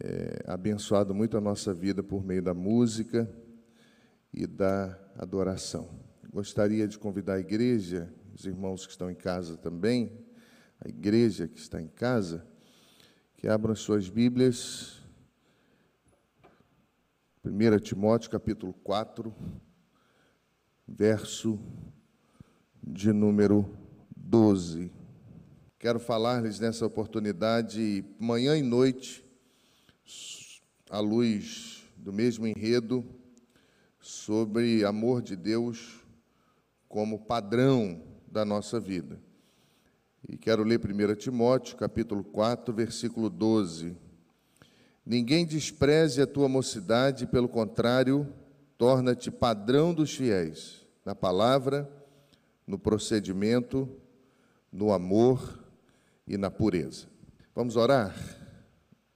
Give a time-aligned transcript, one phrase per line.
[0.00, 3.28] é, abençoado muito a nossa vida por meio da música
[4.32, 5.88] e da adoração.
[6.32, 10.12] Gostaria de convidar a igreja, os irmãos que estão em casa também,
[10.80, 12.46] a igreja que está em casa,
[13.36, 15.02] que abram suas Bíblias.
[17.44, 19.34] 1 Timóteo capítulo 4,
[20.86, 21.58] verso
[22.82, 23.76] de número
[24.16, 24.92] 12.
[25.78, 29.27] Quero falar-lhes nessa oportunidade, manhã e noite,
[30.90, 33.04] à luz do mesmo enredo,
[34.00, 36.04] sobre amor de Deus
[36.88, 39.20] como padrão da nossa vida.
[40.26, 43.96] E quero ler 1 Timóteo, capítulo 4, versículo 12.
[45.04, 48.32] Ninguém despreze a tua mocidade, pelo contrário,
[48.76, 51.90] torna-te padrão dos fiéis, na palavra,
[52.66, 53.88] no procedimento,
[54.70, 55.64] no amor
[56.26, 57.06] e na pureza.
[57.54, 58.37] Vamos orar?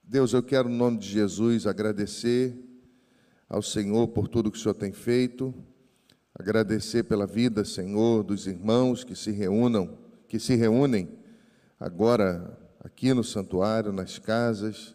[0.05, 2.53] Deus, eu quero, no nome de Jesus, agradecer
[3.47, 5.53] ao Senhor por tudo que o Senhor tem feito,
[6.35, 11.09] agradecer pela vida, Senhor, dos irmãos que se reúnam, que se reúnem
[11.79, 14.93] agora aqui no santuário, nas casas,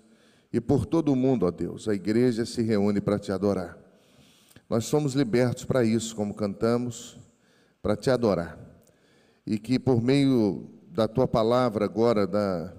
[0.52, 1.88] e por todo o mundo, ó Deus.
[1.88, 3.78] A igreja se reúne para te adorar.
[4.68, 7.18] Nós somos libertos para isso, como cantamos,
[7.80, 8.58] para te adorar.
[9.46, 12.74] E que por meio da tua palavra agora, da,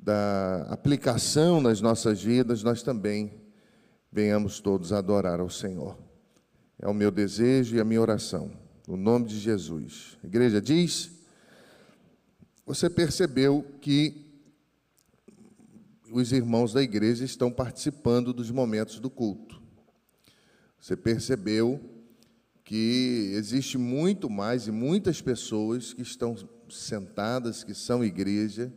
[0.00, 3.32] da aplicação nas nossas vidas, nós também
[4.10, 5.98] venhamos todos adorar ao Senhor.
[6.78, 8.50] É o meu desejo e a minha oração,
[8.86, 10.16] no nome de Jesus.
[10.22, 11.10] A igreja diz:
[12.68, 14.26] você percebeu que
[16.12, 19.60] os irmãos da igreja estão participando dos momentos do culto.
[20.78, 21.80] Você percebeu
[22.64, 26.36] que existe muito mais e muitas pessoas que estão
[26.68, 28.70] sentadas, que são igreja,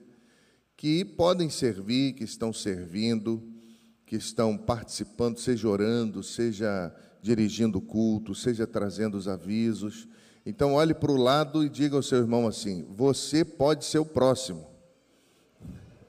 [0.81, 3.47] que podem servir, que estão servindo,
[4.03, 10.07] que estão participando, seja orando, seja dirigindo o culto, seja trazendo os avisos.
[10.43, 14.05] Então, olhe para o lado e diga ao seu irmão assim: você pode ser o
[14.05, 14.67] próximo.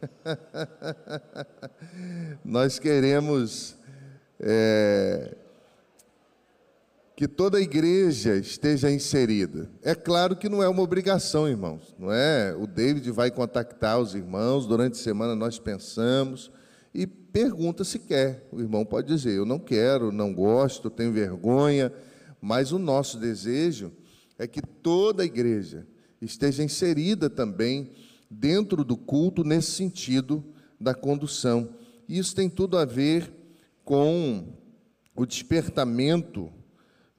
[2.43, 3.77] Nós queremos
[4.41, 5.37] é,
[7.17, 9.71] que toda a igreja esteja inserida.
[9.83, 11.95] É claro que não é uma obrigação, irmãos.
[11.99, 12.55] Não é?
[12.59, 15.37] O David vai contactar os irmãos durante a semana.
[15.37, 16.51] Nós pensamos
[16.95, 18.49] e pergunta se quer.
[18.51, 21.93] O irmão pode dizer: eu não quero, não gosto, tenho vergonha.
[22.41, 23.93] Mas o nosso desejo
[24.39, 25.87] é que toda a igreja
[26.21, 27.91] esteja inserida também
[28.31, 30.43] dentro do culto nesse sentido
[30.81, 31.69] da condução.
[32.09, 33.33] Isso tem tudo a ver
[33.85, 34.55] com
[35.15, 36.51] o despertamento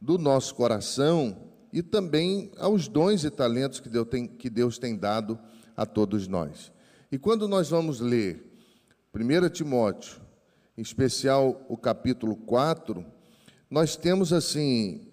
[0.03, 4.97] do nosso coração e também aos dons e talentos que Deus tem, que Deus tem
[4.97, 5.39] dado
[5.77, 6.73] a todos nós.
[7.09, 8.51] E quando nós vamos ler
[9.15, 10.21] 1 Timóteo,
[10.77, 13.05] em especial o capítulo 4,
[13.71, 15.07] nós temos assim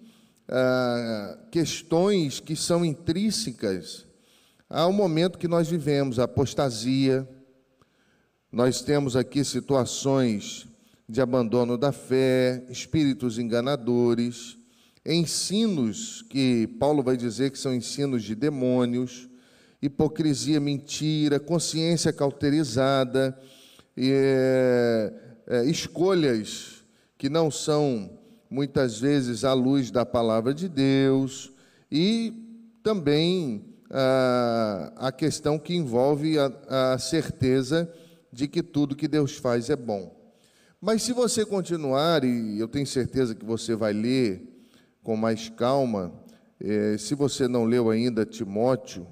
[0.49, 4.05] ah, questões que são intrínsecas
[4.69, 7.25] ao momento que nós vivemos, a apostasia.
[8.51, 10.67] Nós temos aqui situações
[11.07, 14.59] de abandono da fé, espíritos enganadores,
[15.05, 19.29] ensinos que Paulo vai dizer que são ensinos de demônios,
[19.81, 23.37] hipocrisia, mentira, consciência cauterizada,
[23.97, 25.13] é,
[25.47, 26.83] é, escolhas
[27.17, 28.19] que não são
[28.49, 31.51] muitas vezes à luz da palavra de Deus
[31.91, 32.33] e
[32.83, 37.91] também a, questão que envolve a, a certeza
[38.31, 40.15] de que tudo que Deus faz é bom.
[40.79, 44.50] Mas se você continuar, e eu tenho certeza que você vai ler
[45.03, 46.11] com mais calma.
[46.59, 49.07] É, se você não leu ainda Timóteo,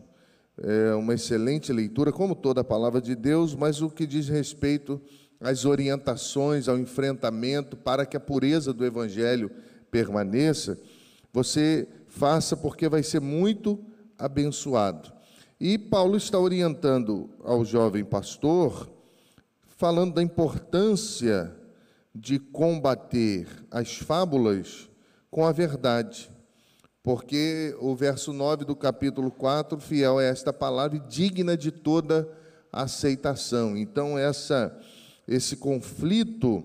[0.61, 5.01] é uma excelente leitura, como toda a palavra de Deus, mas o que diz respeito
[5.39, 9.49] às orientações, ao enfrentamento, para que a pureza do Evangelho
[9.89, 10.79] permaneça,
[11.31, 13.79] você faça, porque vai ser muito
[14.17, 15.11] abençoado.
[15.59, 18.89] E Paulo está orientando ao jovem pastor,
[19.77, 21.55] falando da importância
[22.13, 24.88] de combater as fábulas
[25.29, 26.29] com a verdade.
[27.01, 32.29] Porque o verso 9 do capítulo 4, fiel é esta palavra e digna de toda
[32.71, 33.77] aceitação.
[33.77, 34.77] Então, essa,
[35.27, 36.63] esse conflito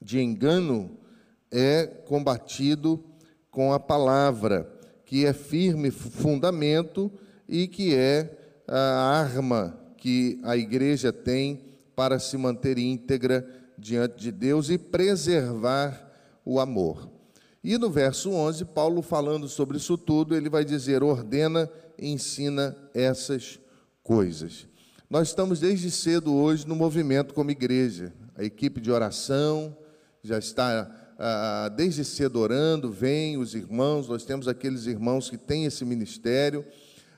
[0.00, 0.98] de engano
[1.50, 3.04] é combatido
[3.50, 4.68] com a palavra,
[5.04, 7.12] que é firme fundamento
[7.46, 11.60] e que é a arma que a igreja tem
[11.94, 13.46] para se manter íntegra
[13.78, 16.10] diante de Deus e preservar
[16.44, 17.11] o amor.
[17.64, 22.76] E no verso 11, Paulo falando sobre isso tudo, ele vai dizer: ordena e ensina
[22.92, 23.60] essas
[24.02, 24.66] coisas.
[25.08, 28.12] Nós estamos desde cedo hoje no movimento como igreja.
[28.34, 29.76] A equipe de oração
[30.22, 35.66] já está ah, desde cedo orando, vem os irmãos, nós temos aqueles irmãos que têm
[35.66, 36.64] esse ministério.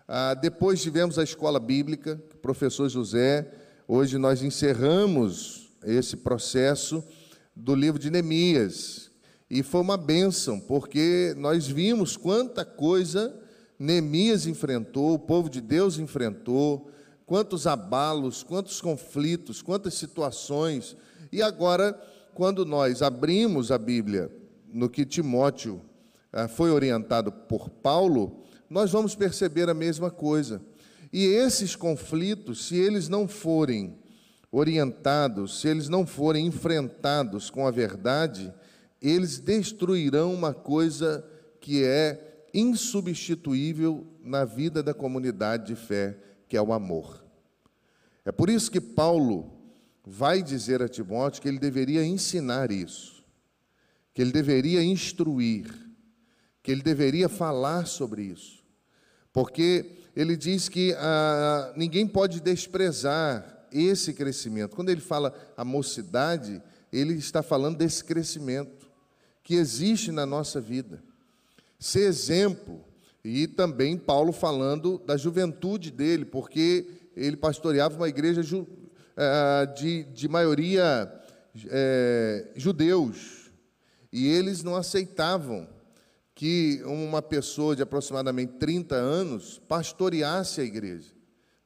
[0.07, 3.51] Ah, depois tivemos a escola bíblica, professor José.
[3.89, 7.03] Hoje nós encerramos esse processo
[7.57, 9.14] do livro de Neemias.
[9.51, 13.41] E foi uma bênção, porque nós vimos quanta coisa
[13.79, 16.91] Neemias enfrentou, o povo de Deus enfrentou,
[17.27, 20.97] quantos abalos, quantos conflitos, quantas situações.
[21.33, 21.93] E agora,
[22.35, 24.31] quando nós abrimos a Bíblia
[24.73, 25.81] no que Timóteo
[26.33, 30.61] ah, foi orientado por Paulo, nós vamos perceber a mesma coisa.
[31.13, 33.99] E esses conflitos, se eles não forem
[34.51, 38.53] orientados, se eles não forem enfrentados com a verdade,
[39.01, 41.25] eles destruirão uma coisa
[41.61, 46.17] que é insubstituível na vida da comunidade de fé,
[46.49, 47.25] que é o amor.
[48.25, 49.53] É por isso que Paulo
[50.07, 53.25] vai dizer a Timóteo que ele deveria ensinar isso,
[54.13, 55.67] que ele deveria instruir,
[56.63, 58.63] que ele deveria falar sobre isso,
[59.33, 64.77] porque ele diz que ah, ninguém pode desprezar esse crescimento.
[64.77, 66.63] Quando ele fala a mocidade,
[66.93, 68.84] ele está falando desse crescimento
[69.45, 71.01] que existe na nossa vida
[71.79, 72.83] ser exemplo.
[73.23, 76.87] E também Paulo falando da juventude dele, porque
[77.17, 78.43] ele pastoreava uma igreja
[79.17, 81.13] é, de, de maioria
[81.69, 83.51] é, judeus,
[84.13, 85.69] e eles não aceitavam
[86.35, 91.13] que uma pessoa de aproximadamente 30 anos pastoreasse a igreja,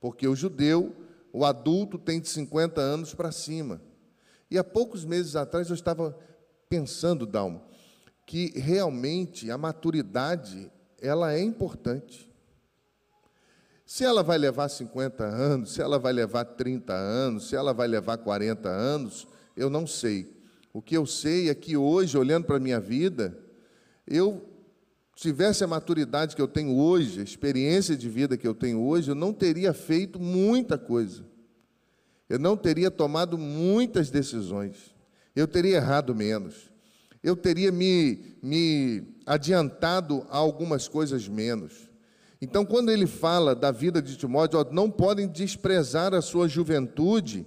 [0.01, 0.95] porque o judeu,
[1.33, 3.81] o adulto, tem de 50 anos para cima.
[4.51, 6.17] E há poucos meses atrás eu estava
[6.69, 7.68] pensando, Dalma,
[8.29, 10.71] que realmente a maturidade
[11.01, 12.31] ela é importante.
[13.87, 17.89] Se ela vai levar 50 anos, se ela vai levar 30 anos, se ela vai
[17.89, 19.27] levar 40 anos,
[19.57, 20.31] eu não sei.
[20.75, 23.35] O que eu sei é que hoje, olhando para a minha vida,
[24.07, 24.47] eu
[25.15, 29.11] tivesse a maturidade que eu tenho hoje, a experiência de vida que eu tenho hoje,
[29.11, 31.25] eu não teria feito muita coisa.
[32.29, 34.95] Eu não teria tomado muitas decisões.
[35.35, 36.69] Eu teria errado menos
[37.23, 41.89] eu teria me, me adiantado a algumas coisas menos.
[42.41, 47.45] Então, quando ele fala da vida de Timóteo, ó, não podem desprezar a sua juventude,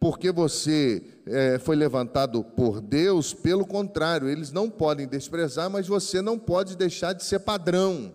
[0.00, 6.22] porque você é, foi levantado por Deus, pelo contrário, eles não podem desprezar, mas você
[6.22, 8.14] não pode deixar de ser padrão.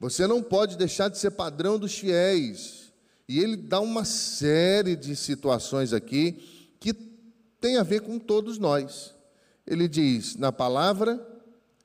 [0.00, 2.92] Você não pode deixar de ser padrão dos fiéis.
[3.28, 6.53] E ele dá uma série de situações aqui
[7.64, 9.14] tem a ver com todos nós.
[9.66, 11.18] Ele diz na palavra,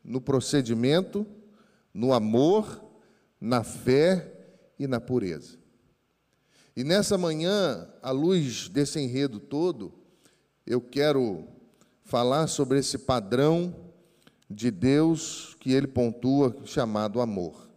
[0.03, 1.25] no procedimento,
[1.93, 2.83] no amor,
[3.39, 4.29] na fé
[4.77, 5.57] e na pureza.
[6.75, 9.93] E nessa manhã, à luz desse enredo todo,
[10.67, 11.47] eu quero
[12.03, 13.73] falar sobre esse padrão
[14.49, 17.69] de Deus que ele pontua chamado amor.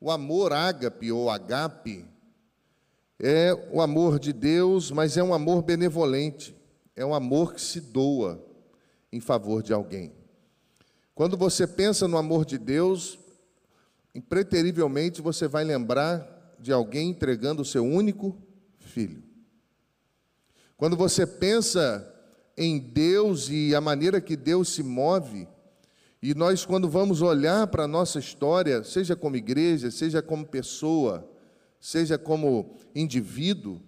[0.00, 2.06] O amor ágape ou agape
[3.20, 6.63] é o amor de Deus, mas é um amor benevolente
[6.96, 8.44] é um amor que se doa
[9.12, 10.12] em favor de alguém.
[11.14, 13.18] Quando você pensa no amor de Deus,
[14.14, 18.36] impreterivelmente você vai lembrar de alguém entregando o seu único
[18.78, 19.22] filho.
[20.76, 22.10] Quando você pensa
[22.56, 25.48] em Deus e a maneira que Deus se move,
[26.22, 31.30] e nós, quando vamos olhar para a nossa história, seja como igreja, seja como pessoa,
[31.78, 33.78] seja como indivíduo,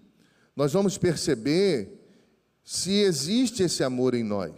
[0.55, 1.96] nós vamos perceber
[2.67, 4.53] se existe esse amor em nós.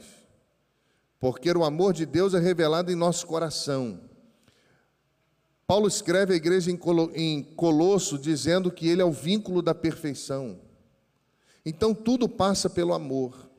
[1.21, 4.00] Porque o amor de Deus é revelado em nosso coração.
[5.67, 10.59] Paulo escreve à igreja em Colosso dizendo que ele é o vínculo da perfeição.
[11.67, 13.50] Então tudo passa pelo amor.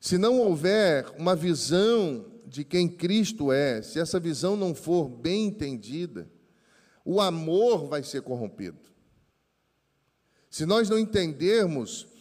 [0.00, 5.46] Se não houver uma visão de quem Cristo é, se essa visão não for bem
[5.46, 6.30] entendida,
[7.04, 8.78] o amor vai ser corrompido.
[10.48, 12.13] Se nós não entendermos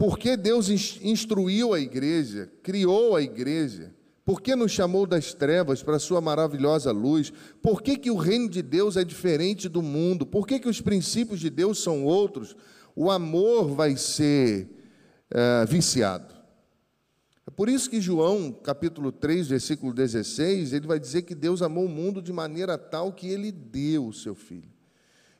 [0.00, 0.70] por que Deus
[1.02, 3.94] instruiu a igreja, criou a igreja?
[4.24, 7.30] Por que nos chamou das trevas para a sua maravilhosa luz?
[7.60, 10.24] Por que, que o reino de Deus é diferente do mundo?
[10.24, 12.56] Por que, que os princípios de Deus são outros?
[12.96, 14.70] O amor vai ser
[15.30, 16.34] é, viciado.
[17.46, 21.84] É por isso que João, capítulo 3, versículo 16, ele vai dizer que Deus amou
[21.84, 24.72] o mundo de maneira tal que ele deu o seu filho.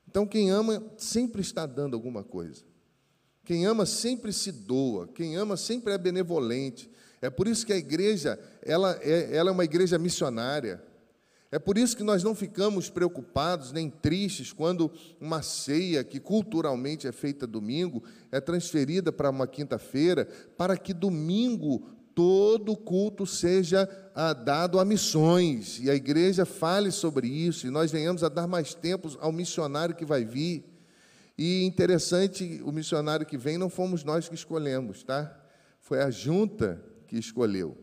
[0.07, 2.69] Então, quem ama sempre está dando alguma coisa.
[3.45, 6.91] Quem ama sempre se doa, quem ama sempre é benevolente.
[7.23, 10.83] É por isso que a igreja, ela é, ela é uma igreja missionária.
[11.53, 17.09] É por isso que nós não ficamos preocupados nem tristes quando uma ceia que culturalmente
[17.09, 24.33] é feita domingo é transferida para uma quinta-feira, para que domingo todo culto seja ah,
[24.33, 28.73] dado a missões e a igreja fale sobre isso e nós venhamos a dar mais
[28.73, 30.70] tempo ao missionário que vai vir.
[31.43, 35.35] E interessante, o missionário que vem não fomos nós que escolhemos, tá?
[35.81, 37.79] Foi a junta que escolheu.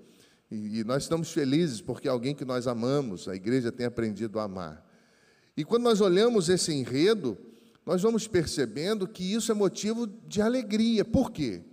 [0.51, 4.87] E, nós estamos felizes porque alguém que nós amamos, a igreja tem aprendido a amar.
[5.57, 7.35] E quando nós olhamos esse enredo,
[7.83, 11.03] nós vamos percebendo que isso é motivo de alegria.
[11.03, 11.63] Por quê?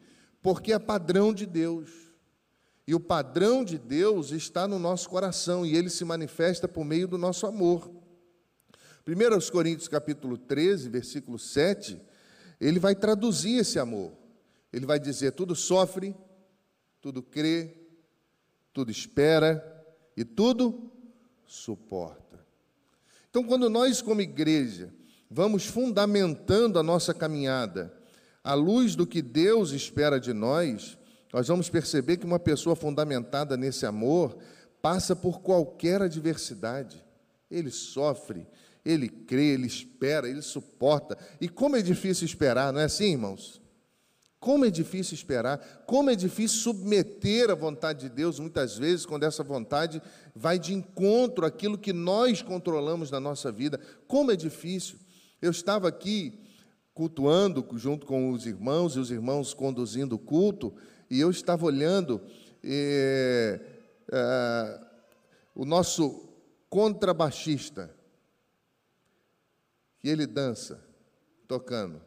[0.40, 1.90] Porque é padrão de Deus.
[2.86, 7.06] E o padrão de Deus está no nosso coração e ele se manifesta por meio
[7.06, 7.90] do nosso amor.
[9.06, 12.00] 1 Coríntios capítulo 13, versículo 7,
[12.60, 14.12] ele vai traduzir esse amor.
[14.72, 16.16] Ele vai dizer: tudo sofre,
[17.00, 17.76] tudo crê,
[18.72, 19.62] tudo espera
[20.16, 20.90] e tudo
[21.46, 22.44] suporta.
[23.28, 24.92] Então, quando nós, como igreja,
[25.30, 27.92] vamos fundamentando a nossa caminhada
[28.42, 30.96] à luz do que Deus espera de nós,
[31.32, 34.38] nós vamos perceber que uma pessoa fundamentada nesse amor
[34.80, 37.04] passa por qualquer adversidade.
[37.50, 38.46] Ele sofre,
[38.84, 41.16] ele crê, ele espera, ele suporta.
[41.40, 43.60] E como é difícil esperar, não é assim, irmãos?
[44.38, 49.22] Como é difícil esperar, como é difícil submeter a vontade de Deus, muitas vezes, quando
[49.22, 50.02] essa vontade
[50.34, 53.80] vai de encontro àquilo que nós controlamos na nossa vida.
[54.06, 54.98] Como é difícil.
[55.40, 56.44] Eu estava aqui
[56.92, 60.74] cultuando junto com os irmãos e os irmãos conduzindo o culto,
[61.10, 62.20] e eu estava olhando
[62.62, 63.60] é,
[64.12, 64.80] é,
[65.54, 66.28] o nosso
[66.68, 67.90] contrabaixista,
[70.04, 70.78] que ele dança,
[71.48, 71.98] tocando.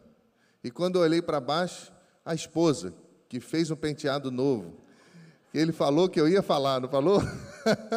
[0.63, 1.91] E quando eu olhei para baixo,
[2.23, 2.93] a esposa,
[3.27, 4.79] que fez um penteado novo.
[5.51, 7.19] Ele falou que eu ia falar, não falou?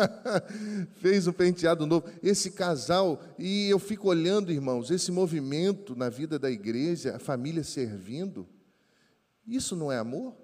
[1.03, 2.09] fez um penteado novo.
[2.23, 7.63] Esse casal, e eu fico olhando, irmãos, esse movimento na vida da igreja, a família
[7.63, 8.49] servindo,
[9.47, 10.35] isso não é amor?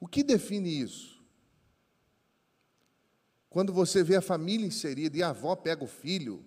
[0.00, 1.18] O que define isso?
[3.48, 6.44] Quando você vê a família inserida e a avó pega o filho,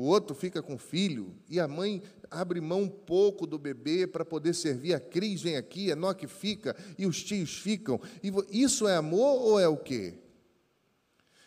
[0.00, 4.06] o outro fica com o filho, e a mãe abre mão um pouco do bebê
[4.06, 4.94] para poder servir.
[4.94, 8.00] A Cris vem aqui, a que fica, e os tios ficam.
[8.22, 10.18] E isso é amor ou é o quê?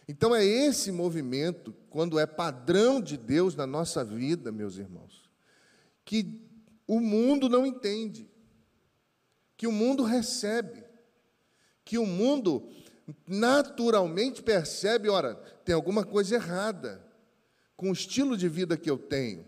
[0.07, 5.27] Então é esse movimento, quando é padrão de Deus na nossa vida, meus irmãos,
[6.05, 6.47] que
[6.85, 8.29] o mundo não entende,
[9.57, 10.83] que o mundo recebe,
[11.83, 12.69] que o mundo
[13.27, 15.33] naturalmente percebe, ora,
[15.65, 17.12] tem alguma coisa errada
[17.83, 19.45] com o estilo de vida que eu tenho.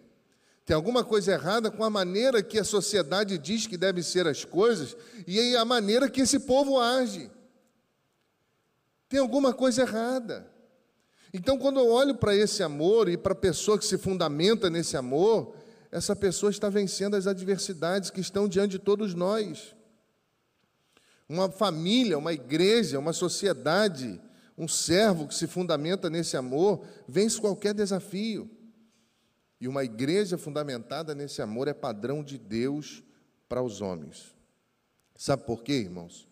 [0.65, 4.43] Tem alguma coisa errada com a maneira que a sociedade diz que devem ser as
[4.43, 7.31] coisas e a maneira que esse povo age.
[9.07, 10.51] Tem alguma coisa errada.
[11.33, 14.97] Então, quando eu olho para esse amor e para a pessoa que se fundamenta nesse
[14.97, 15.55] amor,
[15.89, 19.73] essa pessoa está vencendo as adversidades que estão diante de todos nós.
[21.29, 24.19] Uma família, uma igreja, uma sociedade
[24.57, 28.49] um servo que se fundamenta nesse amor vence qualquer desafio.
[29.59, 33.03] E uma igreja fundamentada nesse amor é padrão de Deus
[33.47, 34.35] para os homens.
[35.15, 36.27] Sabe por quê, irmãos?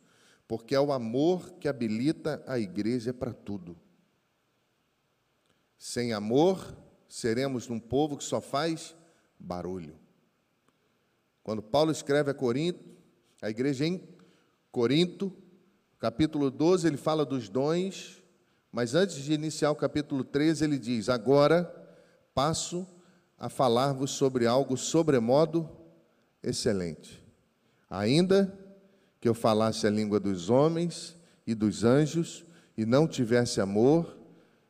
[0.47, 3.77] Porque é o amor que habilita a igreja para tudo.
[5.77, 6.77] Sem amor,
[7.07, 8.95] seremos um povo que só faz
[9.39, 9.97] barulho.
[11.43, 12.83] Quando Paulo escreve a Corinto,
[13.41, 14.01] a igreja em
[14.71, 15.35] Corinto,
[16.03, 18.21] Capítulo 12, ele fala dos dons,
[18.69, 21.63] mas antes de iniciar o capítulo 13, ele diz: Agora
[22.35, 22.85] passo
[23.39, 25.69] a falar-vos sobre algo sobremodo
[26.43, 27.23] excelente.
[27.89, 28.53] Ainda
[29.21, 31.17] que eu falasse a língua dos homens
[31.47, 32.43] e dos anjos
[32.77, 34.17] e não tivesse amor,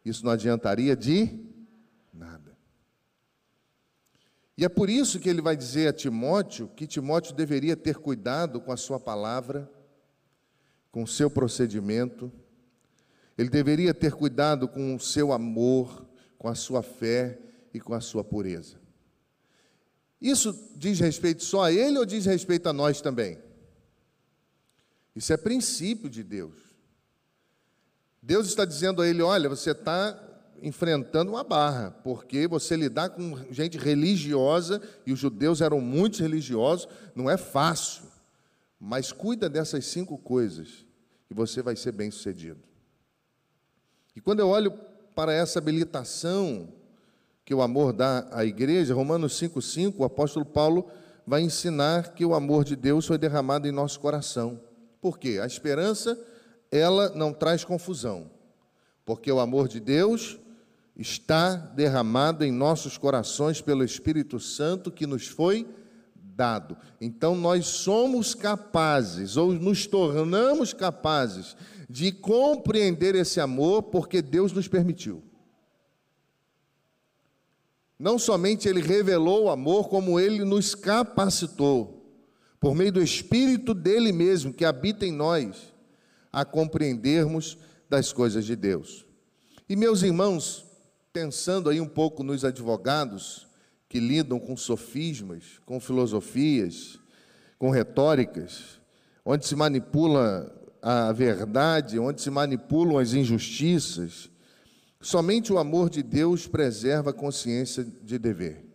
[0.06, 1.44] isso não adiantaria de
[2.13, 2.56] nada.
[4.56, 8.62] E é por isso que ele vai dizer a Timóteo que Timóteo deveria ter cuidado
[8.62, 9.68] com a sua palavra
[10.93, 12.31] com o seu procedimento,
[13.35, 16.05] ele deveria ter cuidado com o seu amor,
[16.38, 17.39] com a sua fé
[17.73, 18.77] e com a sua pureza.
[20.21, 23.39] Isso diz respeito só a ele ou diz respeito a nós também?
[25.15, 26.55] Isso é princípio de Deus.
[28.21, 30.15] Deus está dizendo a ele: olha, você está
[30.62, 36.88] enfrentando uma barra, porque você lidar com gente religiosa, e os judeus eram muito religiosos,
[37.15, 38.12] não é fácil.
[38.86, 40.86] Mas cuida dessas cinco coisas
[41.32, 42.60] e você vai ser bem sucedido.
[44.13, 44.74] E quando eu olho
[45.16, 46.68] para essa habilitação
[47.46, 50.90] que o amor dá à igreja, Romanos 5,5, o apóstolo Paulo
[51.25, 54.60] vai ensinar que o amor de Deus foi derramado em nosso coração.
[55.00, 55.40] Por quê?
[55.42, 56.20] A esperança,
[56.70, 58.30] ela não traz confusão.
[59.06, 60.38] Porque o amor de Deus
[60.94, 65.66] está derramado em nossos corações pelo Espírito Santo que nos foi
[66.36, 66.78] dado.
[67.00, 71.56] Então nós somos capazes, ou nos tornamos capazes,
[71.90, 75.24] de compreender esse amor porque Deus nos permitiu.
[78.00, 82.04] Não somente Ele revelou o amor, como Ele nos capacitou,
[82.60, 85.74] por meio do Espírito dele mesmo que habita em nós,
[86.32, 87.58] a compreendermos
[87.90, 89.06] das coisas de Deus.
[89.70, 90.66] E meus irmãos,
[91.13, 93.48] pensando aí um pouco nos advogados
[93.93, 96.97] que lidam com sofismas, com filosofias,
[97.59, 98.81] com retóricas,
[99.23, 104.31] onde se manipula a verdade, onde se manipulam as injustiças,
[105.00, 108.65] somente o amor de Deus preserva a consciência de dever.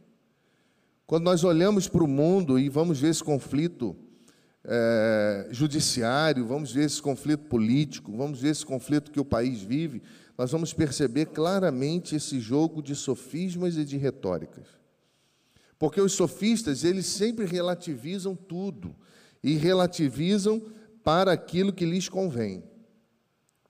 [1.04, 3.96] Quando nós olhamos para o mundo e vamos ver esse conflito
[4.64, 10.00] é, judiciário, vamos ver esse conflito político, vamos ver esse conflito que o país vive,
[10.38, 14.77] nós vamos perceber claramente esse jogo de sofismas e de retóricas.
[15.78, 18.94] Porque os sofistas, eles sempre relativizam tudo
[19.42, 20.60] e relativizam
[21.04, 22.64] para aquilo que lhes convém.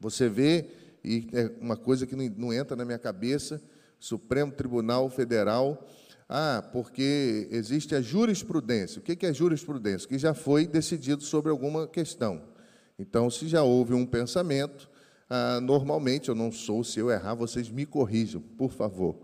[0.00, 0.70] Você vê,
[1.04, 3.60] e é uma coisa que não entra na minha cabeça,
[3.98, 5.86] Supremo Tribunal Federal,
[6.28, 9.00] ah, porque existe a jurisprudência.
[9.00, 10.08] O que é jurisprudência?
[10.08, 12.42] Que já foi decidido sobre alguma questão.
[12.98, 14.90] Então, se já houve um pensamento,
[15.28, 19.16] ah, normalmente, eu não sou, se eu errar, vocês me corrijam, por favor.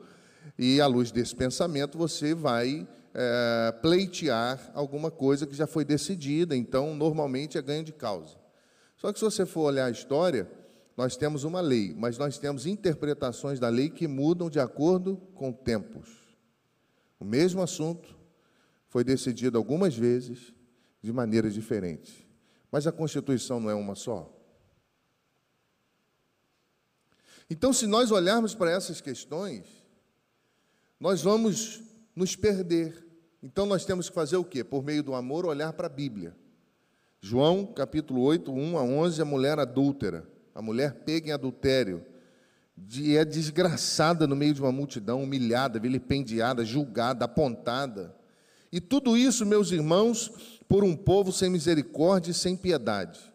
[0.58, 6.56] E, à luz desse pensamento, você vai é, pleitear alguma coisa que já foi decidida,
[6.56, 8.37] então, normalmente, é ganho de causa.
[8.96, 10.50] Só que, se você for olhar a história,
[10.96, 15.52] nós temos uma lei, mas nós temos interpretações da lei que mudam de acordo com
[15.52, 16.08] tempos.
[17.18, 18.16] O mesmo assunto
[18.88, 20.52] foi decidido algumas vezes
[21.02, 22.25] de maneiras diferentes.
[22.70, 24.32] Mas a Constituição não é uma só?
[27.50, 29.83] Então, se nós olharmos para essas questões,
[30.98, 31.82] nós vamos
[32.14, 33.04] nos perder.
[33.42, 34.64] Então, nós temos que fazer o quê?
[34.64, 36.34] Por meio do amor, olhar para a Bíblia.
[37.20, 42.04] João, capítulo 8, 1 a 11, a mulher adúltera, a mulher pega em adultério,
[42.76, 48.14] de, é desgraçada no meio de uma multidão, humilhada, vilipendiada, julgada, apontada.
[48.70, 53.34] E tudo isso, meus irmãos, por um povo sem misericórdia e sem piedade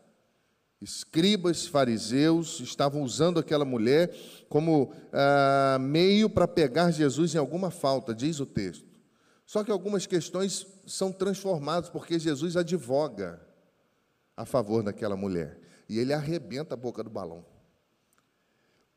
[0.81, 4.15] escribas, fariseus estavam usando aquela mulher
[4.47, 8.87] como ah, meio para pegar Jesus em alguma falta, diz o texto.
[9.45, 13.41] Só que algumas questões são transformadas porque Jesus advoga
[14.37, 17.43] a favor daquela mulher e ele arrebenta a boca do balão.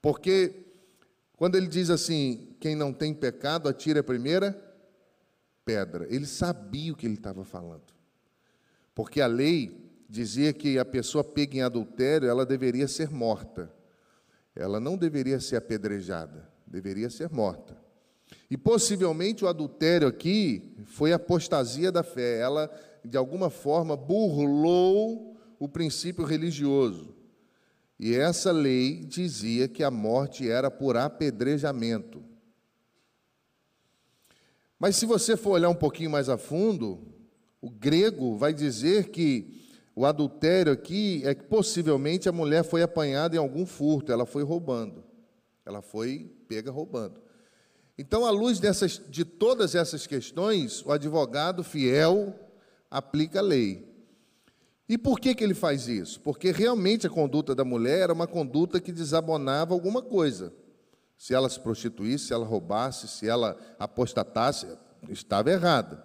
[0.00, 0.66] Porque
[1.36, 4.52] quando ele diz assim: quem não tem pecado, atire a primeira
[5.64, 6.06] pedra.
[6.08, 7.92] Ele sabia o que ele estava falando.
[8.94, 9.81] Porque a lei
[10.12, 13.72] dizia que a pessoa pega em adultério, ela deveria ser morta.
[14.54, 17.74] Ela não deveria ser apedrejada, deveria ser morta.
[18.50, 22.40] E possivelmente o adultério aqui foi apostasia da fé.
[22.40, 22.70] Ela,
[23.02, 27.16] de alguma forma, burlou o princípio religioso.
[27.98, 32.22] E essa lei dizia que a morte era por apedrejamento.
[34.78, 37.00] Mas se você for olhar um pouquinho mais a fundo,
[37.62, 39.62] o grego vai dizer que
[39.94, 44.42] o adultério aqui é que possivelmente a mulher foi apanhada em algum furto, ela foi
[44.42, 45.04] roubando.
[45.64, 47.20] Ela foi pega roubando.
[47.96, 52.34] Então, à luz dessas, de todas essas questões, o advogado fiel
[52.90, 53.92] aplica a lei.
[54.88, 56.20] E por que, que ele faz isso?
[56.20, 60.52] Porque realmente a conduta da mulher era uma conduta que desabonava alguma coisa.
[61.16, 64.66] Se ela se prostituísse, se ela roubasse, se ela apostatasse,
[65.08, 66.04] estava errada.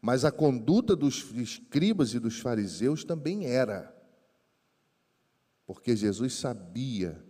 [0.00, 3.94] Mas a conduta dos escribas e dos fariseus também era.
[5.66, 7.22] Porque Jesus sabia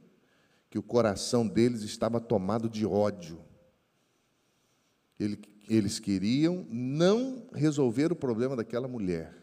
[0.71, 3.45] que o coração deles estava tomado de ódio.
[5.69, 9.37] Eles queriam não resolver o problema daquela mulher.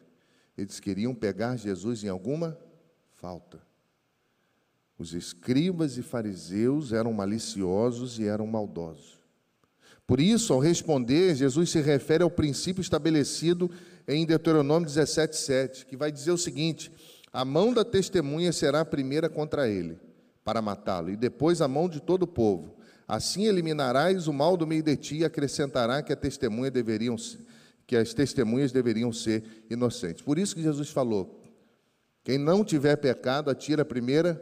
[0.58, 2.58] Eles queriam pegar Jesus em alguma
[3.12, 3.62] falta.
[4.98, 9.17] Os escribas e fariseus eram maliciosos e eram maldosos.
[10.08, 13.70] Por isso, ao responder, Jesus se refere ao princípio estabelecido
[14.08, 16.90] em Deuteronômio 17,7, que vai dizer o seguinte:
[17.34, 20.00] a mão da testemunha será a primeira contra ele,
[20.46, 22.74] para matá-lo, e depois a mão de todo o povo.
[23.06, 27.18] Assim eliminarás o mal do meio de ti e acrescentará que, a testemunha deveriam,
[27.86, 30.22] que as testemunhas deveriam ser inocentes.
[30.22, 31.44] Por isso que Jesus falou:
[32.24, 34.42] quem não tiver pecado, atira a primeira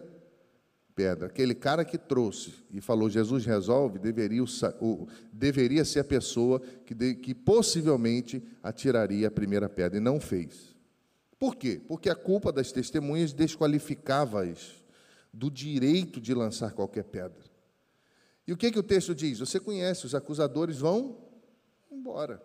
[0.95, 1.27] pedra.
[1.27, 4.43] Aquele cara que trouxe e falou Jesus resolve, deveria,
[4.81, 10.19] o, deveria ser a pessoa que, de, que possivelmente atiraria a primeira pedra, e não
[10.19, 10.73] fez.
[11.37, 11.81] Por quê?
[11.85, 14.83] Porque a culpa das testemunhas desqualificava-as
[15.33, 17.43] do direito de lançar qualquer pedra.
[18.47, 19.39] E o que, que o texto diz?
[19.39, 21.17] Você conhece, os acusadores vão
[21.91, 22.41] embora.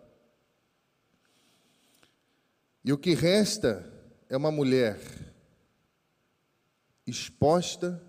[2.83, 3.87] E o que resta
[4.27, 4.99] é uma mulher
[7.05, 8.01] exposta,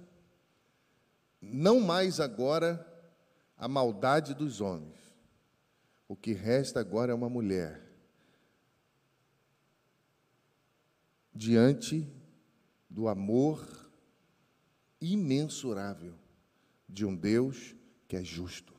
[1.42, 2.86] não mais agora
[3.58, 4.96] à maldade dos homens.
[6.06, 7.82] O que resta agora é uma mulher
[11.34, 12.06] diante
[12.88, 13.90] do amor
[15.00, 16.14] imensurável
[16.88, 17.74] de um Deus
[18.06, 18.72] que é justo.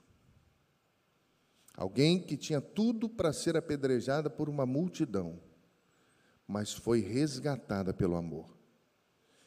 [1.75, 5.41] Alguém que tinha tudo para ser apedrejada por uma multidão,
[6.47, 8.55] mas foi resgatada pelo amor.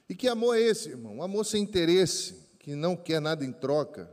[0.09, 1.19] E que amor é esse, irmão?
[1.19, 4.11] Um amor sem interesse, que não quer nada em troca.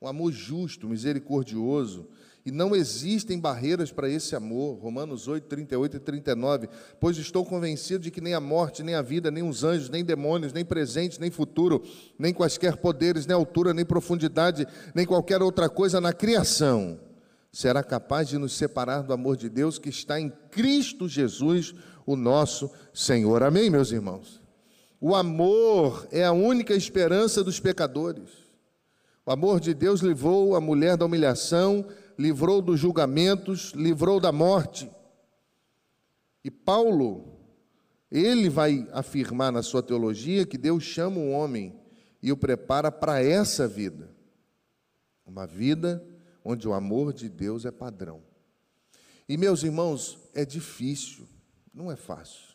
[0.00, 2.08] Um amor justo, misericordioso,
[2.46, 4.78] e não existem barreiras para esse amor.
[4.78, 6.68] Romanos 8, 38 e 39.
[7.00, 10.04] Pois estou convencido de que nem a morte, nem a vida, nem os anjos, nem
[10.04, 11.82] demônios, nem presente, nem futuro,
[12.16, 14.64] nem quaisquer poderes, nem altura, nem profundidade,
[14.94, 17.00] nem qualquer outra coisa na criação
[17.50, 21.74] será capaz de nos separar do amor de Deus que está em Cristo Jesus,
[22.06, 23.42] o nosso Senhor.
[23.42, 24.41] Amém, meus irmãos?
[25.04, 28.30] O amor é a única esperança dos pecadores.
[29.26, 31.84] O amor de Deus livrou a mulher da humilhação,
[32.16, 34.88] livrou dos julgamentos, livrou da morte.
[36.44, 37.36] E Paulo,
[38.12, 41.74] ele vai afirmar na sua teologia que Deus chama o homem
[42.22, 44.08] e o prepara para essa vida.
[45.26, 46.00] Uma vida
[46.44, 48.22] onde o amor de Deus é padrão.
[49.28, 51.26] E meus irmãos, é difícil,
[51.74, 52.51] não é fácil.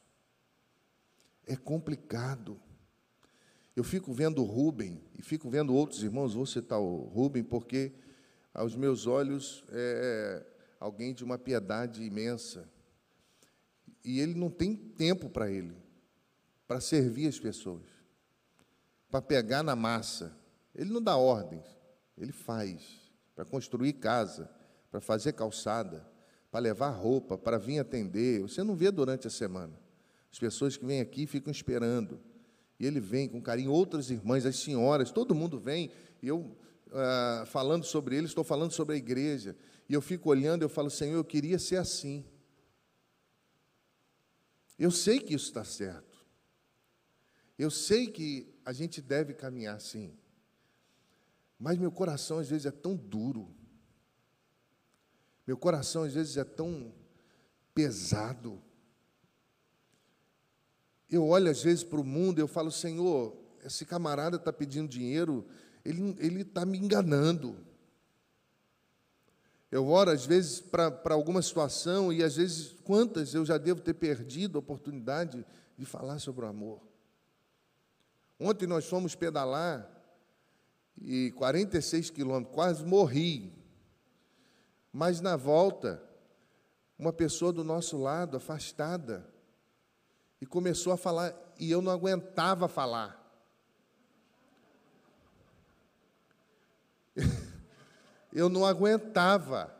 [1.47, 2.59] É complicado.
[3.75, 7.93] Eu fico vendo o Rubem e fico vendo outros irmãos, vou citar o Rubem porque
[8.53, 10.43] aos meus olhos, é
[10.79, 12.67] alguém de uma piedade imensa.
[14.03, 15.75] E ele não tem tempo para ele,
[16.67, 17.83] para servir as pessoas,
[19.11, 20.35] para pegar na massa.
[20.73, 21.65] Ele não dá ordens,
[22.17, 22.81] ele faz,
[23.35, 24.49] para construir casa,
[24.89, 26.07] para fazer calçada,
[26.49, 28.41] para levar roupa, para vir atender.
[28.41, 29.86] Você não vê durante a semana.
[30.31, 32.19] As pessoas que vêm aqui ficam esperando.
[32.79, 35.91] E ele vem com carinho, outras irmãs, as senhoras, todo mundo vem.
[36.21, 36.55] E eu
[36.87, 39.55] uh, falando sobre ele, estou falando sobre a igreja.
[39.89, 42.25] E eu fico olhando, eu falo, Senhor, eu queria ser assim.
[44.77, 46.25] Eu sei que isso está certo.
[47.57, 50.13] Eu sei que a gente deve caminhar assim.
[51.57, 53.55] Mas meu coração às vezes é tão duro.
[55.45, 56.93] Meu coração às vezes é tão
[57.73, 58.61] pesado.
[61.09, 64.87] Eu olho às vezes para o mundo e eu falo, Senhor, esse camarada está pedindo
[64.89, 65.45] dinheiro
[65.87, 67.57] ele está me enganando.
[69.71, 73.93] Eu oro, às vezes, para alguma situação, e às vezes, quantas eu já devo ter
[73.93, 75.45] perdido a oportunidade
[75.77, 76.81] de falar sobre o amor.
[78.39, 79.89] Ontem nós fomos pedalar,
[80.99, 83.53] e 46 quilômetros, quase morri.
[84.91, 86.01] Mas na volta,
[86.97, 89.27] uma pessoa do nosso lado, afastada,
[90.39, 93.17] e começou a falar, e eu não aguentava falar.
[98.31, 99.75] eu não aguentava.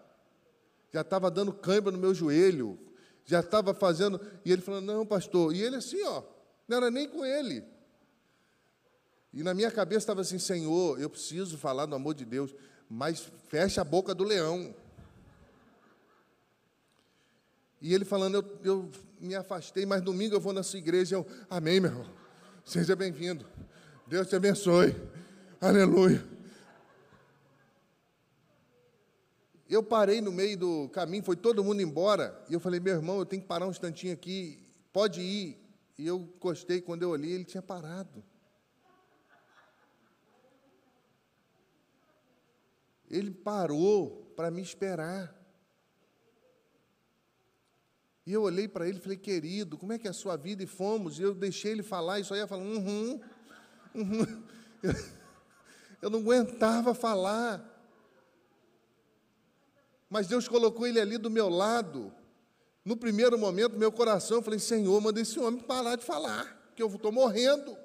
[0.92, 2.80] Já estava dando cãibra no meu joelho,
[3.24, 4.20] já estava fazendo.
[4.44, 5.54] E ele falou: Não, pastor.
[5.54, 6.24] E ele assim, ó,
[6.68, 7.64] não era nem com ele.
[9.34, 12.56] E na minha cabeça estava assim: Senhor, eu preciso falar do amor de Deus,
[12.90, 14.74] mas fecha a boca do leão.
[17.82, 21.16] E ele falando: Eu, eu me afastei, mas domingo eu vou na sua igreja.
[21.16, 22.10] Eu, Amém, meu irmão.
[22.66, 23.46] Seja bem-vindo.
[24.06, 24.96] Deus te abençoe.
[25.60, 26.24] Aleluia.
[29.70, 33.20] Eu parei no meio do caminho, foi todo mundo embora, e eu falei, meu irmão,
[33.20, 34.64] eu tenho que parar um instantinho aqui,
[34.94, 35.58] pode ir.
[35.98, 38.24] E eu gostei, quando eu olhei, ele tinha parado.
[43.10, 45.37] Ele parou para me esperar.
[48.28, 50.62] E eu olhei para ele e falei, querido, como é que é a sua vida?
[50.62, 53.22] E fomos, e eu deixei ele falar, e só ia falando, uhum,
[53.96, 54.44] uhum.
[56.02, 57.64] Eu não aguentava falar.
[60.10, 62.14] Mas Deus colocou ele ali do meu lado.
[62.84, 66.84] No primeiro momento, meu coração, eu falei: Senhor, manda esse homem parar de falar, que
[66.84, 67.78] eu estou morrendo.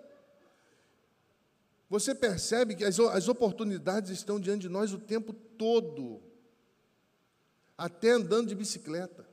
[1.89, 6.21] Você percebe que as, as oportunidades estão diante de nós o tempo todo,
[7.79, 9.32] até andando de bicicleta,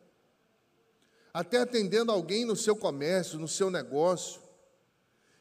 [1.34, 4.42] até atendendo alguém no seu comércio, no seu negócio.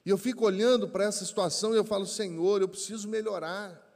[0.05, 3.87] E eu fico olhando para essa situação e eu falo: Senhor, eu preciso melhorar.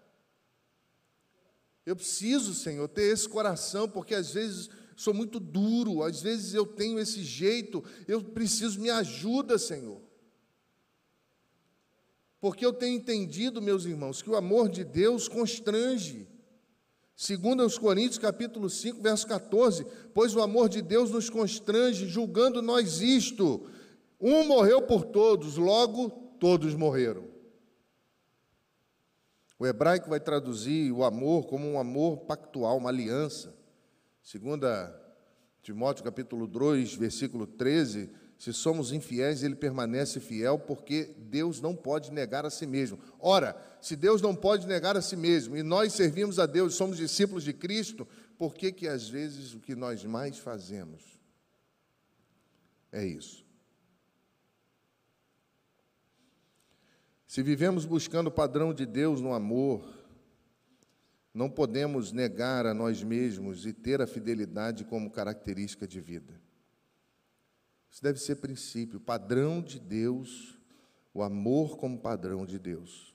[1.85, 6.65] Eu preciso, Senhor, ter esse coração, porque às vezes sou muito duro, às vezes eu
[6.65, 10.01] tenho esse jeito, eu preciso, me ajuda, Senhor.
[12.41, 16.29] Porque eu tenho entendido, meus irmãos, que o amor de Deus constrange.
[17.23, 22.61] Segundo aos Coríntios, capítulo 5, verso 14, pois o amor de Deus nos constrange, julgando
[22.61, 23.71] nós isto,
[24.21, 27.29] um morreu por todos, logo todos morreram.
[29.57, 33.57] O hebraico vai traduzir o amor como um amor pactual, uma aliança.
[34.21, 34.93] Segunda
[35.63, 38.11] Timóteo capítulo 2, versículo 13,
[38.43, 42.99] se somos infiéis, ele permanece fiel, porque Deus não pode negar a si mesmo.
[43.21, 46.97] Ora, se Deus não pode negar a si mesmo, e nós servimos a Deus, somos
[46.97, 48.05] discípulos de Cristo,
[48.37, 51.05] por que que às vezes o que nós mais fazemos
[52.91, 53.47] é isso?
[57.29, 59.89] Se vivemos buscando o padrão de Deus no amor,
[61.33, 66.43] não podemos negar a nós mesmos e ter a fidelidade como característica de vida.
[67.93, 70.59] Isso deve ser princípio, padrão de Deus,
[71.13, 73.15] o amor como padrão de Deus.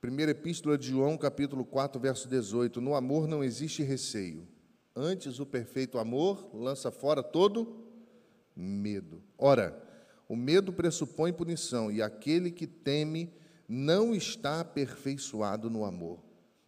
[0.00, 4.48] Primeira Epístola de João, capítulo 4, verso 18: No amor não existe receio,
[4.96, 7.84] antes o perfeito amor lança fora todo
[8.56, 9.22] medo.
[9.36, 9.78] Ora,
[10.26, 13.30] o medo pressupõe punição, e aquele que teme
[13.68, 16.20] não está aperfeiçoado no amor.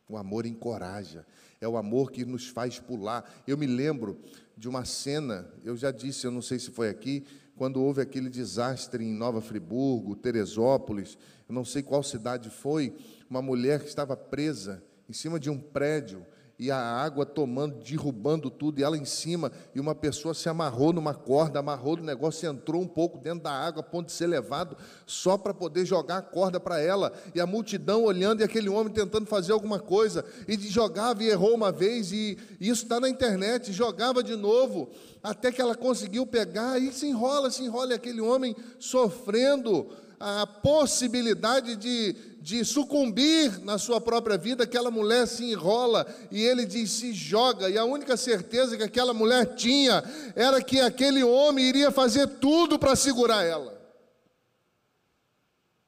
[0.06, 1.24] O amor encoraja,
[1.60, 3.42] é o amor que nos faz pular.
[3.46, 4.18] Eu me lembro
[4.60, 7.24] de uma cena, eu já disse, eu não sei se foi aqui,
[7.56, 11.16] quando houve aquele desastre em Nova Friburgo, Teresópolis,
[11.48, 12.94] eu não sei qual cidade foi,
[13.30, 16.26] uma mulher que estava presa em cima de um prédio
[16.60, 20.92] e a água tomando, derrubando tudo, e ela em cima, e uma pessoa se amarrou
[20.92, 24.26] numa corda, amarrou no negócio entrou um pouco dentro da água, a ponto de ser
[24.26, 28.68] levado, só para poder jogar a corda para ela, e a multidão olhando, e aquele
[28.68, 33.00] homem tentando fazer alguma coisa, e jogava e errou uma vez, e, e isso está
[33.00, 34.90] na internet, jogava de novo,
[35.22, 39.88] até que ela conseguiu pegar, e se enrola, se enrola, e aquele homem sofrendo
[40.20, 46.64] a possibilidade de, de sucumbir na sua própria vida, aquela mulher se enrola e ele
[46.64, 47.68] diz: se joga.
[47.68, 50.02] E a única certeza que aquela mulher tinha
[50.34, 53.78] era que aquele homem iria fazer tudo para segurar ela.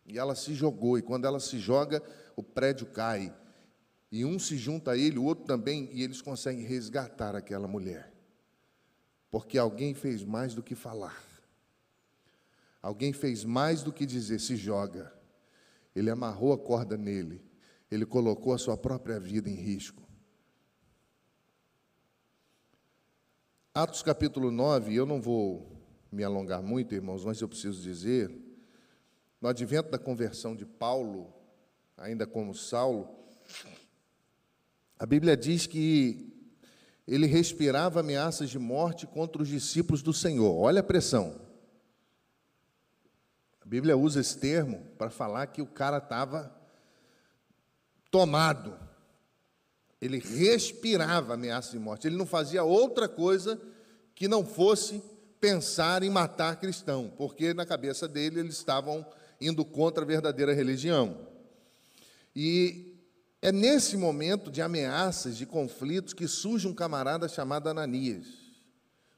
[0.04, 2.02] E ela se jogou, e quando ela se joga,
[2.36, 3.34] o prédio cai.
[4.10, 8.12] E um se junta a ele, o outro também, e eles conseguem resgatar aquela mulher.
[9.30, 11.24] Porque alguém fez mais do que falar.
[12.82, 15.21] Alguém fez mais do que dizer, se joga.
[15.94, 17.44] Ele amarrou a corda nele.
[17.90, 20.02] Ele colocou a sua própria vida em risco.
[23.74, 25.72] Atos capítulo 9, eu não vou
[26.11, 28.31] me alongar muito, irmãos, mas eu preciso dizer,
[29.40, 31.33] no advento da conversão de Paulo,
[31.96, 33.09] ainda como Saulo,
[34.98, 36.33] a Bíblia diz que
[37.07, 40.55] ele respirava ameaças de morte contra os discípulos do Senhor.
[40.55, 41.40] Olha a pressão.
[43.64, 46.55] Bíblia usa esse termo para falar que o cara estava
[48.11, 48.79] tomado.
[50.01, 52.07] Ele respirava ameaça de morte.
[52.07, 53.61] Ele não fazia outra coisa
[54.14, 55.03] que não fosse
[55.40, 59.05] pensar em matar cristão, porque na cabeça dele eles estavam
[59.40, 61.27] indo contra a verdadeira religião.
[62.35, 62.96] E
[63.40, 68.27] é nesse momento de ameaças, de conflitos, que surge um camarada chamado Ananias,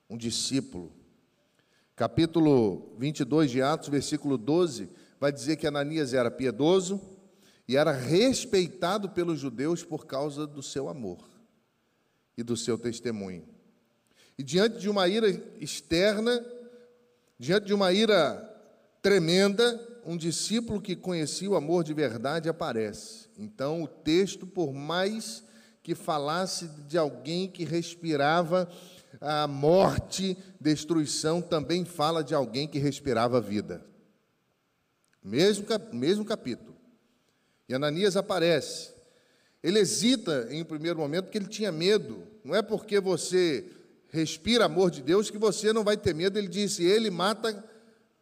[0.08, 1.03] um discípulo
[1.96, 4.88] capítulo 22 de Atos, versículo 12,
[5.20, 7.00] vai dizer que Ananias era piedoso
[7.68, 11.18] e era respeitado pelos judeus por causa do seu amor
[12.36, 13.44] e do seu testemunho.
[14.36, 15.30] E diante de uma ira
[15.60, 16.44] externa,
[17.38, 18.42] diante de uma ira
[19.00, 23.28] tremenda, um discípulo que conhecia o amor de verdade aparece.
[23.38, 25.44] Então, o texto, por mais
[25.82, 28.68] que falasse de alguém que respirava
[29.24, 33.84] a morte, destruição, também fala de alguém que respirava vida.
[35.22, 36.76] Mesmo, mesmo capítulo.
[37.66, 38.92] E Ananias aparece.
[39.62, 42.22] Ele hesita em um primeiro momento porque ele tinha medo.
[42.44, 43.64] Não é porque você
[44.10, 46.38] respira amor de Deus que você não vai ter medo.
[46.38, 47.64] Ele disse: Ele mata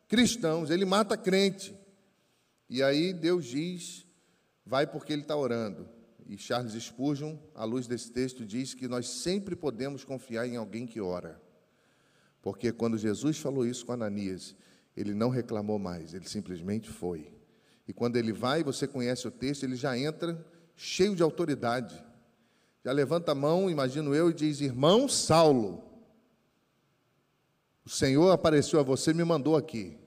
[0.07, 1.75] cristãos, ele mata crente.
[2.71, 4.07] E aí Deus diz:
[4.65, 5.88] Vai porque ele está orando.
[6.27, 10.87] E Charles Spurgeon, à luz desse texto, diz que nós sempre podemos confiar em alguém
[10.87, 11.41] que ora.
[12.41, 14.55] Porque quando Jesus falou isso com Ananias,
[14.97, 17.33] ele não reclamou mais, ele simplesmente foi.
[17.87, 20.45] E quando ele vai, você conhece o texto, ele já entra
[20.77, 22.03] cheio de autoridade.
[22.85, 25.83] Já levanta a mão, imagino eu, e diz: Irmão Saulo,
[27.85, 29.99] o Senhor apareceu a você e me mandou aqui.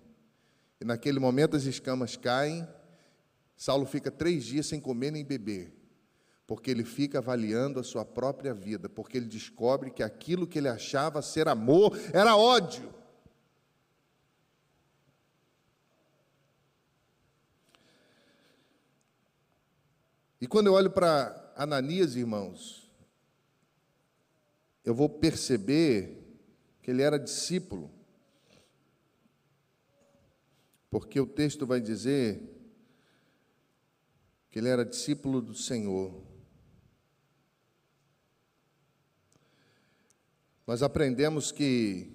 [0.79, 2.67] E naquele momento as escamas caem,
[3.55, 5.74] Saulo fica três dias sem comer nem beber
[6.47, 10.67] porque ele fica avaliando a sua própria vida, porque ele descobre que aquilo que ele
[10.67, 12.93] achava ser amor era ódio.
[20.39, 22.87] E quando eu olho para Ananias, irmãos,
[24.83, 26.21] eu vou perceber
[26.83, 27.89] que ele era discípulo,
[30.91, 32.55] porque o texto vai dizer
[34.51, 36.34] que ele era discípulo do Senhor.
[40.65, 42.11] Nós aprendemos que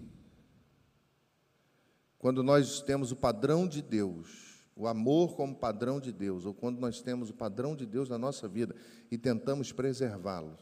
[2.19, 6.79] quando nós temos o padrão de Deus, o amor como padrão de Deus, ou quando
[6.79, 8.75] nós temos o padrão de Deus na nossa vida
[9.11, 10.59] e tentamos preservá-lo,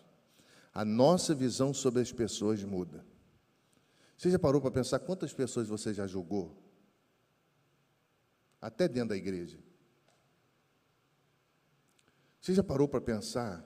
[0.72, 3.04] a nossa visão sobre as pessoas muda.
[4.16, 6.62] Você já parou para pensar quantas pessoas você já julgou?
[8.60, 9.58] Até dentro da igreja.
[12.40, 13.64] Você já parou para pensar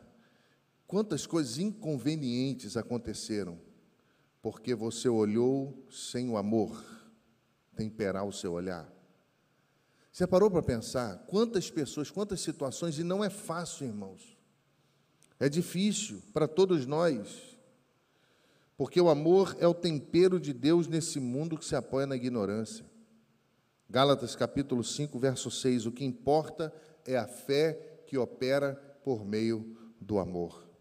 [0.87, 3.59] quantas coisas inconvenientes aconteceram
[4.43, 6.85] porque você olhou sem o amor
[7.77, 8.93] temperar o seu olhar.
[10.11, 14.37] Você parou para pensar quantas pessoas, quantas situações, e não é fácil, irmãos.
[15.39, 17.57] É difícil para todos nós,
[18.77, 22.85] porque o amor é o tempero de Deus nesse mundo que se apoia na ignorância.
[23.89, 26.73] Gálatas capítulo 5, verso 6: O que importa
[27.07, 28.75] é a fé que opera
[29.05, 30.72] por meio do amor.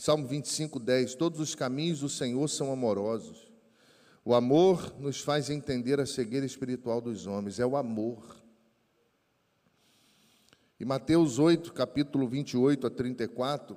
[0.00, 3.52] Salmo 25, 10: Todos os caminhos do Senhor são amorosos.
[4.24, 8.42] O amor nos faz entender a cegueira espiritual dos homens, é o amor.
[10.80, 13.76] E Mateus 8, capítulo 28 a 34,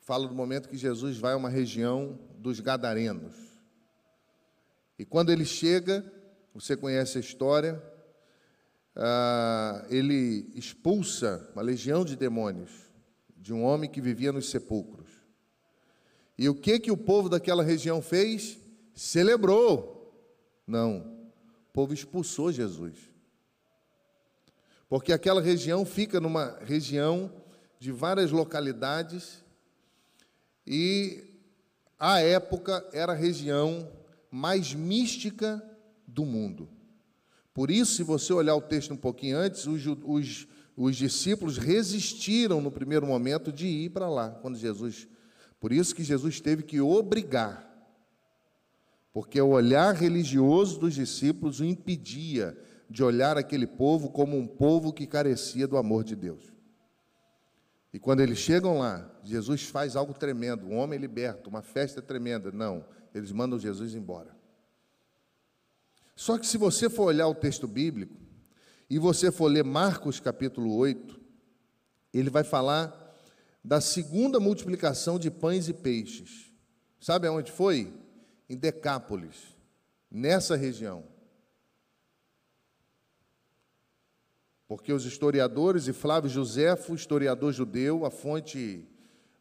[0.00, 3.36] fala do momento que Jesus vai a uma região dos Gadarenos.
[4.98, 6.04] E quando ele chega,
[6.52, 7.82] você conhece a história,
[8.94, 12.87] ah, ele expulsa uma legião de demônios
[13.48, 15.08] de um homem que vivia nos sepulcros.
[16.36, 18.58] E o que que o povo daquela região fez?
[18.94, 20.12] Celebrou.
[20.66, 20.98] Não.
[20.98, 22.94] O povo expulsou Jesus.
[24.86, 27.32] Porque aquela região fica numa região
[27.80, 29.42] de várias localidades
[30.66, 31.24] e
[31.98, 33.90] à época era a região
[34.30, 35.66] mais mística
[36.06, 36.68] do mundo.
[37.54, 40.46] Por isso, se você olhar o texto um pouquinho antes, os, os
[40.80, 45.08] os discípulos resistiram no primeiro momento de ir para lá, quando Jesus.
[45.58, 47.68] Por isso que Jesus teve que obrigar,
[49.12, 52.56] porque o olhar religioso dos discípulos o impedia
[52.88, 56.54] de olhar aquele povo como um povo que carecia do amor de Deus.
[57.92, 62.52] E quando eles chegam lá, Jesus faz algo tremendo, um homem liberto, uma festa tremenda.
[62.52, 64.36] Não, eles mandam Jesus embora.
[66.14, 68.27] Só que se você for olhar o texto bíblico,
[68.88, 71.20] e você for ler Marcos capítulo 8,
[72.12, 72.94] ele vai falar
[73.62, 76.50] da segunda multiplicação de pães e peixes.
[77.00, 77.92] Sabe aonde foi?
[78.48, 79.56] Em Decápolis,
[80.10, 81.04] nessa região.
[84.66, 88.86] Porque os historiadores, e Flávio Josefo, historiador judeu, a fonte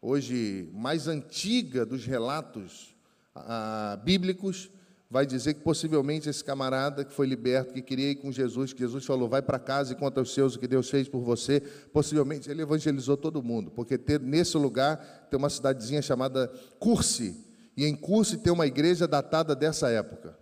[0.02, 2.96] hoje mais antiga dos relatos
[3.34, 4.70] ah, bíblicos,
[5.10, 8.80] vai dizer que possivelmente esse camarada que foi liberto, que queria ir com Jesus, que
[8.80, 11.62] Jesus falou, vai para casa e conta aos seus o que Deus fez por você,
[11.94, 17.86] possivelmente ele evangelizou todo mundo, porque ter, nesse lugar tem uma cidadezinha chamada Curse, e
[17.86, 20.38] em Curse tem uma igreja datada dessa época.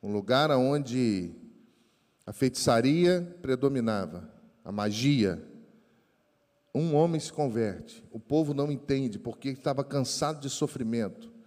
[0.00, 1.32] Um lugar onde
[2.24, 4.30] a feitiçaria predominava,
[4.64, 5.42] a magia.
[6.72, 11.37] Um homem se converte, o povo não entende, porque estava cansado de sofrimento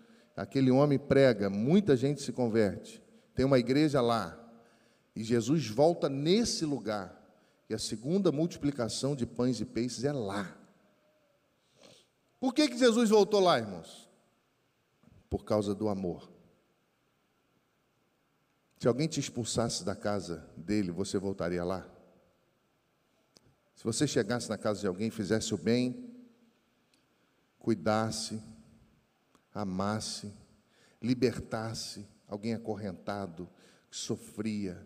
[0.41, 3.01] aquele homem prega, muita gente se converte.
[3.35, 4.37] Tem uma igreja lá.
[5.15, 7.15] E Jesus volta nesse lugar.
[7.69, 10.57] E a segunda multiplicação de pães e peixes é lá.
[12.39, 14.09] Por que, que Jesus voltou lá, irmãos?
[15.29, 16.29] Por causa do amor.
[18.79, 21.87] Se alguém te expulsasse da casa dele, você voltaria lá?
[23.75, 26.11] Se você chegasse na casa de alguém, fizesse o bem,
[27.59, 28.41] cuidasse,
[29.53, 30.31] amasse,
[31.01, 33.49] libertasse alguém acorrentado,
[33.89, 34.85] que sofria,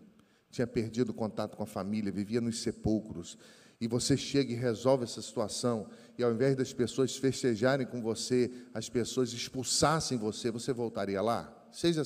[0.50, 3.38] tinha perdido contato com a família, vivia nos sepulcros,
[3.80, 8.50] e você chega e resolve essa situação, e ao invés das pessoas festejarem com você,
[8.72, 11.52] as pessoas expulsassem você, você voltaria lá?
[11.70, 12.02] Seja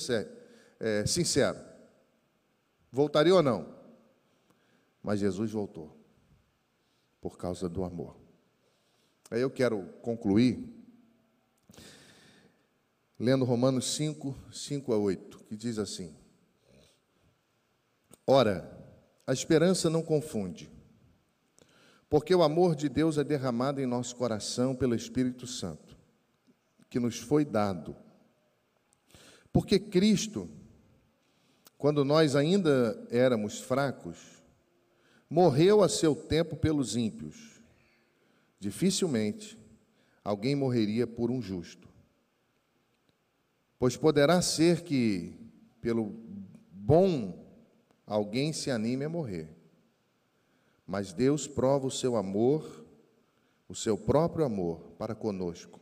[0.80, 1.58] é, sincero.
[2.90, 3.72] Voltaria ou não?
[5.02, 5.96] Mas Jesus voltou,
[7.20, 8.16] por causa do amor.
[9.30, 10.79] Aí eu quero concluir
[13.20, 16.16] lendo Romanos 5, 5 a 8, que diz assim:
[18.26, 18.66] Ora,
[19.26, 20.70] a esperança não confunde,
[22.08, 25.94] porque o amor de Deus é derramado em nosso coração pelo Espírito Santo,
[26.88, 27.94] que nos foi dado.
[29.52, 30.48] Porque Cristo,
[31.76, 34.16] quando nós ainda éramos fracos,
[35.28, 37.60] morreu a seu tempo pelos ímpios.
[38.58, 39.58] Dificilmente
[40.24, 41.89] alguém morreria por um justo.
[43.80, 45.32] Pois poderá ser que,
[45.80, 46.14] pelo
[46.70, 47.50] bom,
[48.06, 49.56] alguém se anime a morrer.
[50.86, 52.84] Mas Deus prova o seu amor,
[53.66, 55.80] o seu próprio amor para conosco,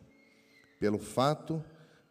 [0.78, 1.60] pelo fato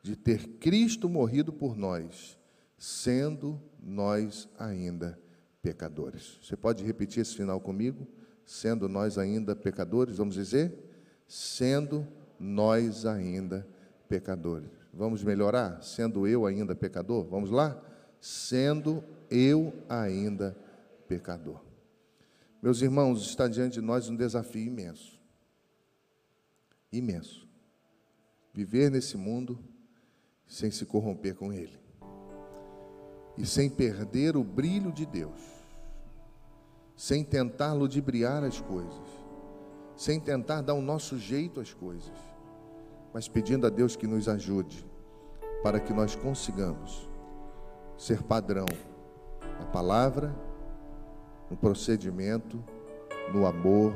[0.03, 2.37] de ter Cristo morrido por nós,
[2.77, 5.17] sendo nós ainda
[5.61, 6.37] pecadores.
[6.43, 8.05] Você pode repetir esse final comigo?
[8.45, 10.73] Sendo nós ainda pecadores, vamos dizer?
[11.25, 12.05] Sendo
[12.37, 13.65] nós ainda
[14.09, 14.86] pecadores.
[14.97, 15.83] Vamos melhorar?
[15.83, 17.27] Sendo eu ainda pecador?
[17.29, 17.79] Vamos lá?
[18.19, 20.57] Sendo eu ainda
[21.07, 21.63] pecador.
[22.59, 25.21] Meus irmãos, está diante de nós um desafio imenso.
[26.91, 27.47] Imenso.
[28.51, 29.59] Viver nesse mundo
[30.47, 31.79] sem se corromper com ele.
[33.37, 35.39] E sem perder o brilho de Deus.
[36.95, 39.07] Sem tentar ludibriar as coisas.
[39.95, 42.17] Sem tentar dar o nosso jeito às coisas.
[43.13, 44.86] Mas pedindo a Deus que nos ajude
[45.63, 47.09] para que nós consigamos
[47.97, 48.67] ser padrão
[49.59, 50.35] na palavra,
[51.49, 52.63] no procedimento,
[53.33, 53.93] no amor,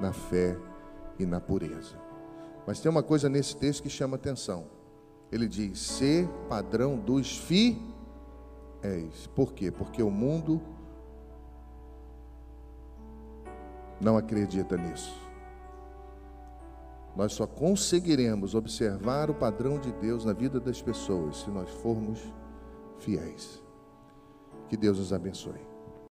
[0.00, 0.56] na fé
[1.18, 1.96] e na pureza.
[2.66, 4.66] Mas tem uma coisa nesse texto que chama atenção.
[5.30, 7.78] Ele diz: ser padrão dos fiéis.
[9.34, 9.70] Por quê?
[9.70, 10.60] Porque o mundo
[14.00, 15.25] não acredita nisso.
[17.16, 22.20] Nós só conseguiremos observar o padrão de Deus na vida das pessoas se nós formos
[22.98, 23.62] fiéis.
[24.68, 25.75] Que Deus nos abençoe.